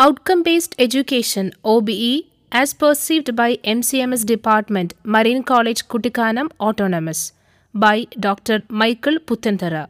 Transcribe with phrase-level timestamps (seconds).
[0.00, 7.32] Outcome based education OBE as perceived by MCMS Department Marian College Kuttikkanam Autonomous
[7.74, 8.62] by Dr.
[8.68, 9.88] Michael Puthenthara.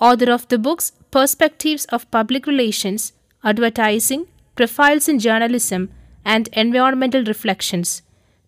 [0.00, 3.12] Author of the books Perspectives of Public Relations,
[3.44, 5.90] Advertising, Profiles in Journalism,
[6.24, 8.00] and Environmental Reflections.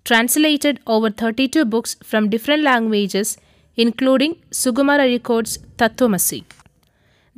[0.07, 3.37] Translated over 32 books from different languages,
[3.77, 6.45] including Sukumar Azhikode's Tattwamasi.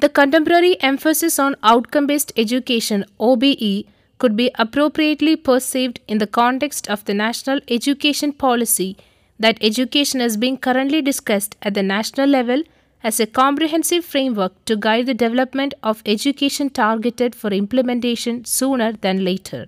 [0.01, 3.85] The contemporary emphasis on outcome based education OBE
[4.17, 8.97] could be appropriately perceived in the context of the national education policy
[9.39, 12.63] that education is being currently discussed at the national level
[13.05, 19.23] as a comprehensive framework to guide the development of education targeted for implementation sooner than
[19.23, 19.67] later.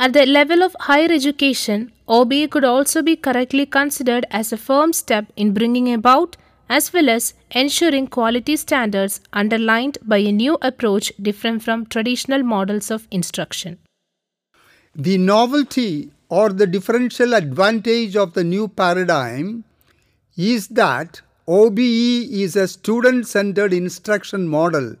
[0.00, 4.92] At the level of higher education, OBE could also be correctly considered as a firm
[4.92, 6.36] step in bringing about
[6.76, 12.90] as well as ensuring quality standards underlined by a new approach different from traditional models
[12.90, 13.78] of instruction.
[14.94, 19.64] The novelty or the differential advantage of the new paradigm
[20.36, 21.90] is that OBE
[22.44, 24.96] is a student centered instruction model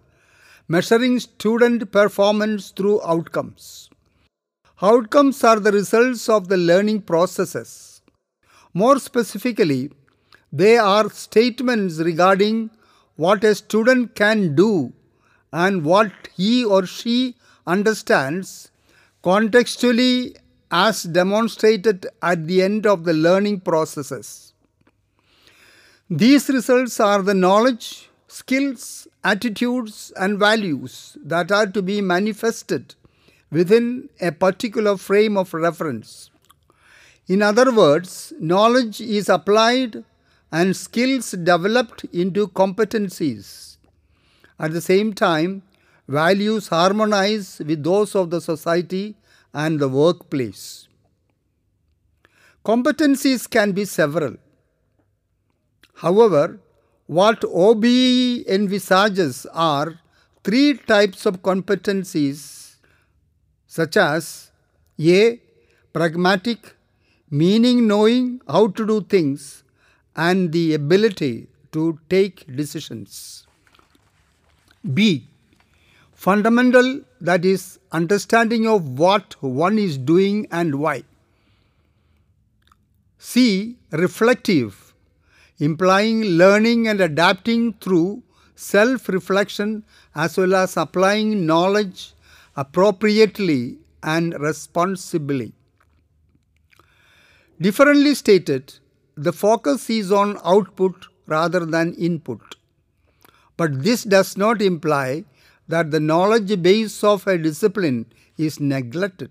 [0.68, 3.88] measuring student performance through outcomes.
[4.82, 8.02] Outcomes are the results of the learning processes.
[8.74, 9.90] More specifically,
[10.52, 12.70] they are statements regarding
[13.16, 14.92] what a student can do
[15.52, 17.36] and what he or she
[17.66, 18.70] understands
[19.22, 20.36] contextually
[20.70, 24.52] as demonstrated at the end of the learning processes.
[26.10, 32.94] These results are the knowledge, skills, attitudes, and values that are to be manifested
[33.50, 36.30] within a particular frame of reference.
[37.28, 40.04] In other words, knowledge is applied
[40.52, 43.78] and skills developed into competencies.
[44.58, 45.62] At the same time,
[46.06, 49.16] values harmonize with those of the society
[49.54, 50.88] and the workplace.
[52.64, 54.36] Competencies can be several.
[55.94, 56.60] However,
[57.06, 59.98] what OBE envisages are
[60.44, 62.76] three types of competencies,
[63.66, 64.50] such as
[65.00, 65.40] A.
[65.92, 66.74] Pragmatic,
[67.30, 69.61] meaning knowing how to do things
[70.16, 73.46] and the ability to take decisions.
[74.94, 75.28] B.
[76.12, 81.04] Fundamental, that is, understanding of what one is doing and why.
[83.18, 83.76] C.
[83.90, 84.94] Reflective,
[85.58, 88.22] implying learning and adapting through
[88.56, 89.84] self reflection
[90.14, 92.14] as well as applying knowledge
[92.56, 95.52] appropriately and responsibly.
[97.60, 98.74] Differently stated,
[99.16, 102.56] the focus is on output rather than input.
[103.56, 105.24] But this does not imply
[105.68, 108.06] that the knowledge base of a discipline
[108.36, 109.30] is neglected.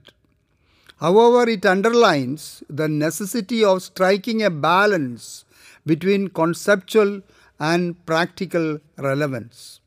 [0.98, 5.46] However, it underlines the necessity of striking a balance
[5.86, 7.22] between conceptual
[7.60, 9.80] and practical relevance.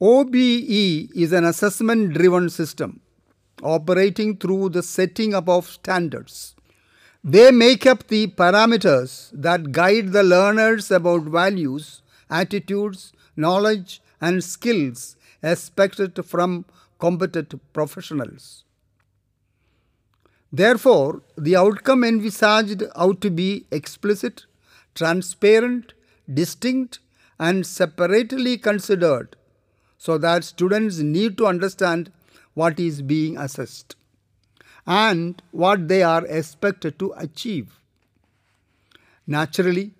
[0.00, 3.00] OBE is an assessment driven system
[3.62, 6.53] operating through the setting up of standards.
[7.26, 15.16] They make up the parameters that guide the learners about values, attitudes, knowledge, and skills
[15.42, 16.66] expected from
[16.98, 18.64] competent professionals.
[20.52, 24.44] Therefore, the outcome envisaged ought to be explicit,
[24.94, 25.94] transparent,
[26.32, 26.98] distinct,
[27.38, 29.34] and separately considered
[29.96, 32.12] so that students need to understand
[32.52, 33.96] what is being assessed
[34.86, 37.78] and what they are expected to achieve.
[39.26, 39.92] Naturally,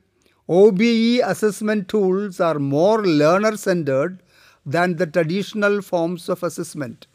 [0.49, 4.23] OBE assessment tools are more learner centered
[4.67, 7.07] than the traditional forms of assessment.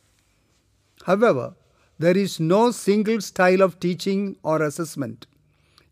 [1.06, 1.56] However,
[1.97, 5.28] there is no single style of teaching or assessment.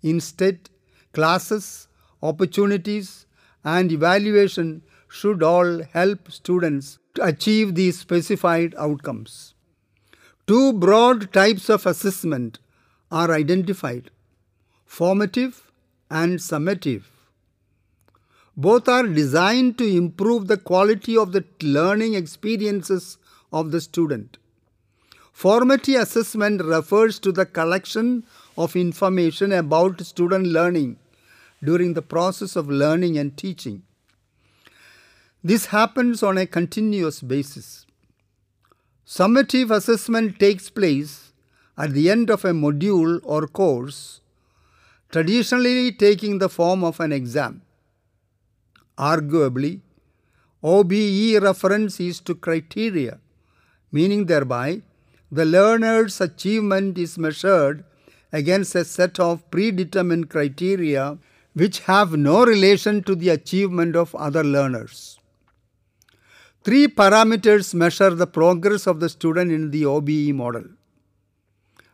[0.01, 0.69] Instead,
[1.13, 1.88] classes,
[2.23, 3.25] opportunities,
[3.63, 9.53] and evaluation should all help students to achieve these specified outcomes.
[10.47, 12.59] Two broad types of assessment
[13.11, 14.11] are identified
[14.85, 15.69] formative
[16.09, 17.03] and summative.
[18.55, 23.17] Both are designed to improve the quality of the learning experiences
[23.51, 24.38] of the student.
[25.33, 28.23] Formative assessment refers to the collection
[28.57, 30.97] of information about student learning
[31.61, 33.83] during the process of learning and teaching.
[35.44, 37.87] This happens on a continuous basis.
[39.07, 41.31] Summative assessment takes place
[41.77, 44.21] at the end of a module or course,
[45.12, 47.62] traditionally taking the form of an exam.
[48.98, 49.81] Arguably,
[50.63, 53.19] OBE reference is to criteria
[53.92, 54.81] meaning thereby
[55.31, 57.83] the learner's achievement is measured
[58.31, 61.18] against a set of predetermined criteria
[61.54, 65.19] which have no relation to the achievement of other learners.
[66.68, 70.66] Three parameters measure the progress of the student in the OBE model.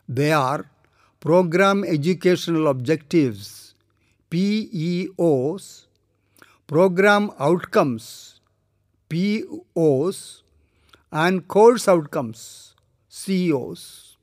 [0.10, 0.72] They are
[1.20, 3.76] Program Educational Objectives,
[4.32, 5.86] PEOs,
[6.66, 8.40] Program Outcomes,
[9.10, 10.42] POs,
[11.12, 12.74] and Course Outcomes,
[13.12, 14.18] COs.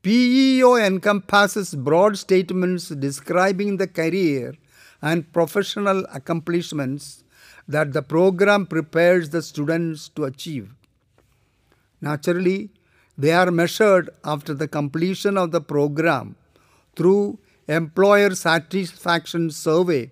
[0.00, 4.54] PEO encompasses broad statements describing the career
[5.02, 7.22] and professional accomplishments
[7.68, 10.74] that the program prepares the students to achieve.
[12.00, 12.70] Naturally,
[13.18, 16.36] they are measured after the completion of the program
[16.94, 20.10] through employer satisfaction survey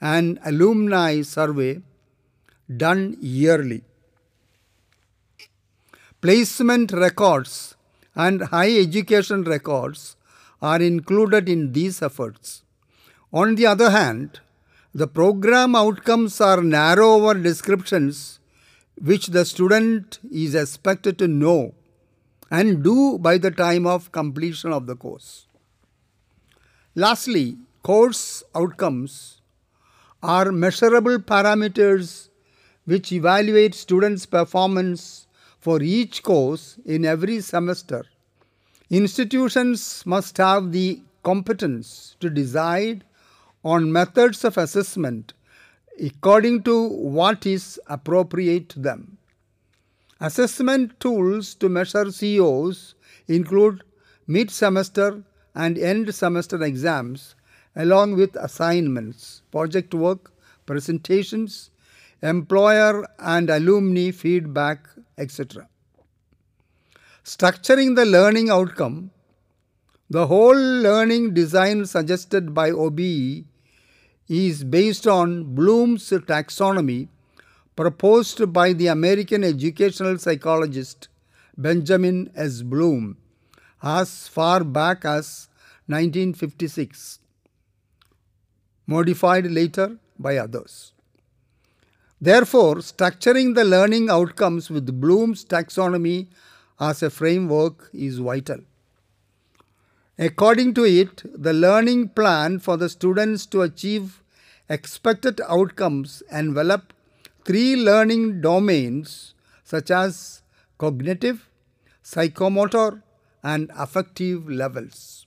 [0.00, 1.80] and alumni survey
[2.76, 3.82] done yearly.
[6.20, 7.74] Placement records
[8.14, 10.16] and high education records
[10.60, 12.62] are included in these efforts.
[13.32, 14.40] On the other hand,
[14.94, 18.40] the program outcomes are narrower descriptions
[19.00, 21.74] which the student is expected to know
[22.50, 25.46] and do by the time of completion of the course.
[26.94, 29.40] Lastly, course outcomes
[30.22, 32.28] are measurable parameters
[32.84, 35.26] which evaluate students' performance
[35.58, 38.04] for each course in every semester.
[38.90, 43.04] Institutions must have the competence to decide
[43.64, 45.32] on methods of assessment
[46.00, 49.18] according to what is appropriate to them.
[50.20, 52.94] Assessment tools to measure COs
[53.28, 53.82] include
[54.26, 55.22] mid semester
[55.54, 57.34] and end semester exams,
[57.76, 60.32] along with assignments, project work,
[60.64, 61.70] presentations,
[62.22, 64.88] employer and alumni feedback,
[65.18, 65.68] etc.
[67.24, 69.10] Structuring the learning outcome,
[70.08, 73.44] the whole learning design suggested by OBE
[74.28, 77.08] is based on Bloom's taxonomy
[77.76, 81.08] proposed by the American educational psychologist
[81.56, 82.62] Benjamin S.
[82.62, 83.16] Bloom
[83.82, 85.48] as far back as
[85.86, 87.18] 1956,
[88.86, 90.92] modified later by others.
[92.20, 96.28] Therefore, structuring the learning outcomes with Bloom's taxonomy
[96.78, 98.60] as a framework is vital.
[100.18, 104.22] According to it, the learning plan for the students to achieve
[104.68, 106.92] expected outcomes envelop
[107.44, 110.42] three learning domains such as
[110.78, 111.48] cognitive,
[112.04, 113.02] psychomotor,
[113.42, 115.26] and affective levels.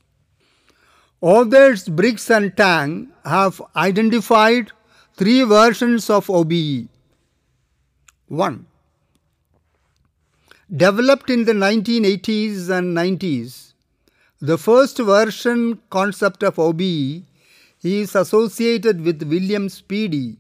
[1.22, 4.72] Authors Biggs and Tang have identified
[5.18, 6.88] three versions of OBE.
[8.28, 8.66] 1.
[10.76, 13.74] Developed in the 1980s and 90s,
[14.42, 17.24] the first version concept of OBE
[17.82, 20.38] is associated with William Spady,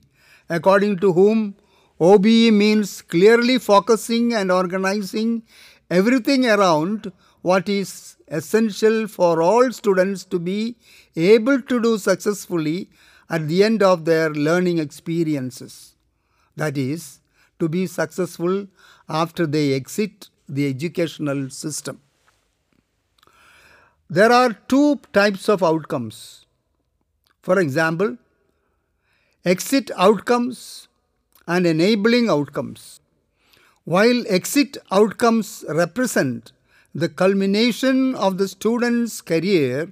[0.49, 1.55] according to whom
[1.99, 5.43] OBE means clearly focusing and organizing
[5.89, 7.11] everything around
[7.41, 10.75] what is essential for all students to be
[11.15, 12.89] able to do successfully
[13.29, 15.95] at the end of their learning experiences.
[16.57, 17.21] That is,
[17.59, 18.67] to be successful
[19.07, 22.01] after they exit the educational system.
[24.09, 26.45] There are two types of outcomes.
[27.41, 28.17] For example,
[29.43, 30.87] exit outcomes
[31.47, 32.99] and enabling outcomes.
[33.83, 36.51] While exit outcomes represent
[36.93, 39.91] the culmination of the student's career,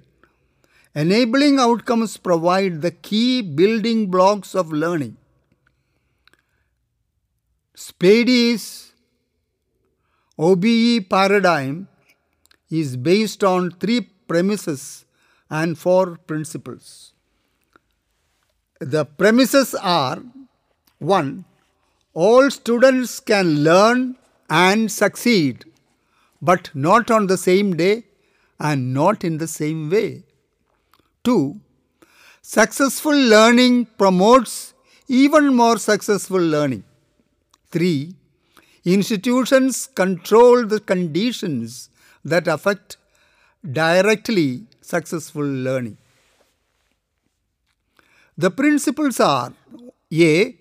[0.95, 5.17] enabling outcomes provide the key building blocks of learning.
[7.75, 8.93] Spady's
[10.37, 11.87] OBE paradigm
[12.79, 15.05] is based on three premises
[15.49, 17.13] and four principles.
[18.79, 20.21] The premises are
[20.99, 21.45] 1.
[22.13, 24.15] All students can learn
[24.49, 25.65] and succeed,
[26.41, 28.05] but not on the same day
[28.59, 30.23] and not in the same way.
[31.23, 31.59] 2.
[32.41, 34.73] Successful learning promotes
[35.07, 36.83] even more successful learning.
[37.71, 38.15] 3.
[38.85, 41.89] Institutions control the conditions
[42.23, 42.97] that affect
[43.71, 45.97] directly successful learning.
[48.37, 49.53] The principles are
[50.11, 50.57] A.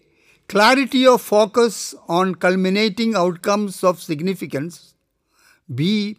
[0.49, 4.95] Clarity of focus on culminating outcomes of significance.
[5.75, 6.19] B.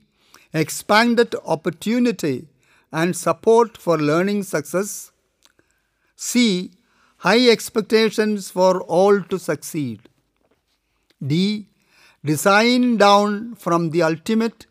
[0.53, 2.47] Expanded opportunity
[2.91, 5.11] and support for learning success.
[6.15, 6.71] C.
[7.17, 10.01] High expectations for all to succeed.
[11.25, 11.67] D.
[12.25, 14.65] design down from the ultimate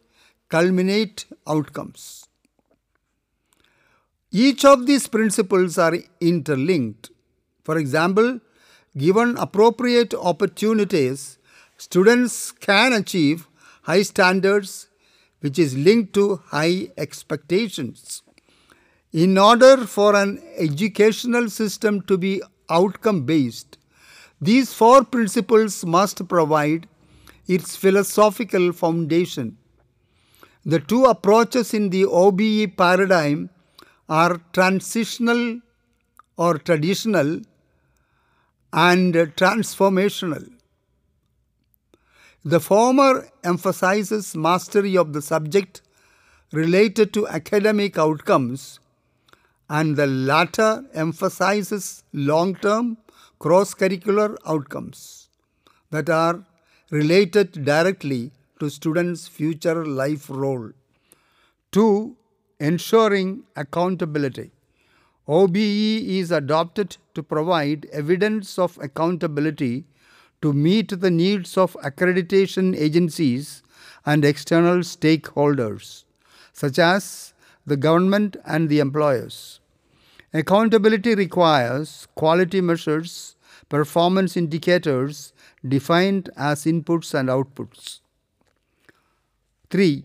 [0.55, 2.29] culminate outcomes.
[4.31, 7.11] Each of these principles are interlinked.
[7.65, 8.41] For example,
[8.97, 11.39] given appropriate opportunities,
[11.77, 13.47] students can achieve
[13.83, 14.89] high standards,
[15.41, 18.23] which is linked to high expectations.
[19.13, 23.79] In order for an educational system to be outcome based,
[24.41, 26.89] these four principles must provide
[27.47, 29.59] its philosophical foundation.
[30.65, 33.51] The two approaches in the OBE paradigm
[34.09, 35.61] are transitional
[36.37, 37.41] or traditional
[38.73, 40.51] and transformational.
[42.45, 45.83] The former emphasizes mastery of the subject
[46.53, 48.81] related to academic outcomes,
[49.69, 52.99] and the latter emphasizes long term
[53.39, 55.29] cross curricular outcomes
[55.91, 56.45] that are
[56.91, 58.31] related directly
[58.63, 60.71] to students' future life role.
[61.73, 62.17] 2.
[62.61, 64.53] Ensuring accountability.
[65.27, 69.85] OBE is adopted to provide evidence of accountability
[70.43, 73.65] to meet the needs of accreditation agencies
[74.07, 76.05] and external stakeholders,
[76.53, 77.35] such as
[77.67, 79.59] the government and the employers.
[80.33, 83.35] Accountability requires quality measures,
[83.69, 85.33] performance indicators
[85.67, 88.02] defined as inputs and outputs.
[89.73, 90.05] 3.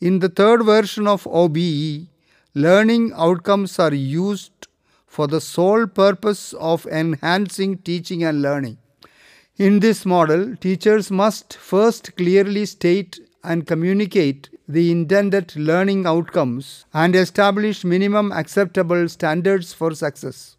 [0.00, 2.06] In the third version of OBE,
[2.54, 4.68] learning outcomes are used
[5.08, 8.78] for the sole purpose of enhancing teaching and learning.
[9.56, 17.16] In this model, teachers must first clearly state and communicate the intended learning outcomes and
[17.16, 20.56] establish minimum acceptable standards for success.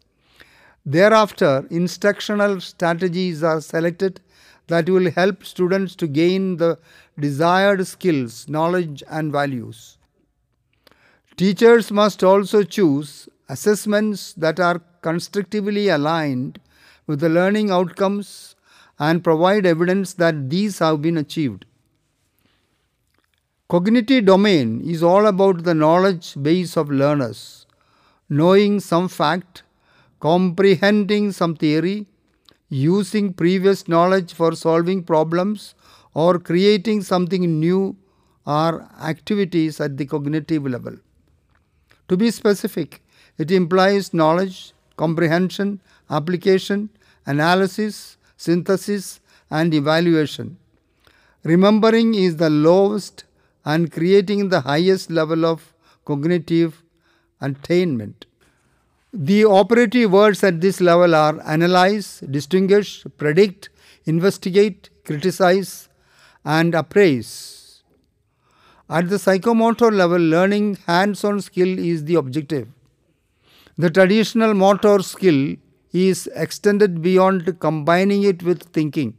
[0.84, 4.20] Thereafter, instructional strategies are selected
[4.68, 6.78] that will help students to gain the
[7.18, 9.98] desired skills, knowledge, and values.
[11.36, 16.58] Teachers must also choose assessments that are constructively aligned
[17.06, 18.56] with the learning outcomes
[18.98, 21.64] and provide evidence that these have been achieved.
[23.68, 27.66] Cognitive domain is all about the knowledge base of learners,
[28.28, 29.62] knowing some fact,
[30.20, 32.06] comprehending some theory,
[32.68, 35.74] using previous knowledge for solving problems,
[36.14, 37.96] or creating something new
[38.46, 40.96] are activities at the cognitive level.
[42.08, 43.02] To be specific,
[43.38, 46.88] it implies knowledge, comprehension, application,
[47.26, 49.20] analysis, synthesis,
[49.50, 50.56] and evaluation.
[51.42, 53.24] Remembering is the lowest
[53.64, 56.82] and creating the highest level of cognitive
[57.40, 58.26] attainment.
[59.18, 63.70] The operative words at this level are analyze, distinguish, predict,
[64.04, 65.88] investigate, criticize,
[66.44, 67.82] and appraise.
[68.90, 72.68] At the psychomotor level, learning hands on skill is the objective.
[73.78, 75.56] The traditional motor skill
[75.92, 79.14] is extended beyond combining it with thinking.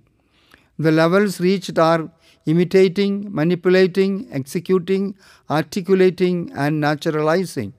[0.77, 2.11] The levels reached are
[2.45, 5.15] imitating, manipulating, executing,
[5.49, 7.73] articulating, and naturalizing.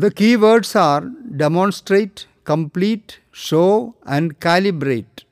[0.00, 1.00] The key words are
[1.36, 5.24] demonstrate, complete, show, and calibrate.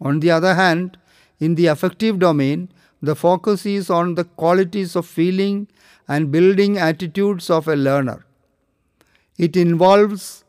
[0.00, 0.96] On the other hand,
[1.40, 2.68] in the affective domain,
[3.02, 5.66] the focus is on the qualities of feeling
[6.06, 8.24] and building attitudes of a learner.
[9.38, 10.44] It involves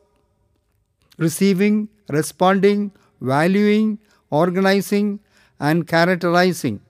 [1.18, 3.98] receiving, responding, valuing,
[4.30, 5.18] organizing,
[5.58, 6.80] and characterizing.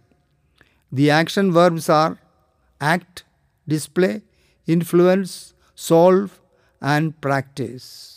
[0.92, 2.18] The action verbs are
[2.78, 3.24] act,
[3.66, 4.20] display,
[4.66, 6.40] influence, solve,
[6.80, 8.15] and practice.